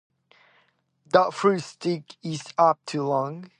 [1.11, 3.49] The fruit stalk is up to long.